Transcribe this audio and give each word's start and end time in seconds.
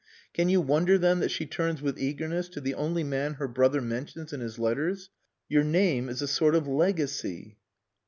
Can 0.33 0.49
you 0.49 0.61
wonder 0.61 0.97
then 0.97 1.19
that 1.19 1.29
she 1.29 1.45
turns 1.45 1.79
with 1.79 1.99
eagerness 1.99 2.49
to 2.49 2.59
the 2.59 2.73
only 2.73 3.03
man 3.03 3.35
her 3.35 3.47
brother 3.47 3.81
mentions 3.81 4.33
in 4.33 4.39
his 4.39 4.57
letters. 4.57 5.11
Your 5.47 5.63
name 5.63 6.09
is 6.09 6.23
a 6.23 6.27
sort 6.27 6.55
of 6.55 6.67
legacy." 6.67 7.59